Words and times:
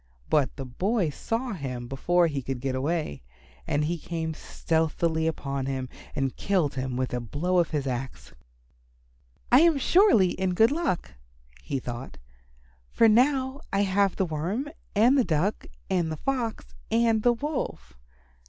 But 0.31 0.55
the 0.55 0.65
boy 0.65 1.11
saw 1.11 1.53
him 1.53 1.87
before 1.87 2.25
he 2.25 2.41
could 2.41 2.59
get 2.59 2.73
away, 2.73 3.21
and 3.67 3.85
he 3.85 3.99
came 3.99 4.33
stealthily 4.33 5.27
upon 5.27 5.67
him 5.67 5.89
and 6.15 6.35
killed 6.35 6.73
him 6.73 6.97
with 6.97 7.13
a 7.13 7.19
blow 7.19 7.59
of 7.59 7.69
his 7.69 7.85
axe. 7.85 8.33
"I 9.51 9.59
am 9.61 9.77
surely 9.77 10.29
in 10.31 10.55
good 10.55 10.71
luck," 10.71 11.11
he 11.61 11.79
thought, 11.79 12.17
"for 12.89 13.07
now 13.07 13.61
I 13.71 13.81
have 13.83 14.15
the 14.15 14.25
Worm 14.25 14.69
and 14.95 15.19
the 15.19 15.23
Duck 15.23 15.67
and 15.87 16.11
the 16.11 16.17
Fox 16.17 16.73
and 16.89 17.21
the 17.21 17.33
Wolf." 17.33 17.95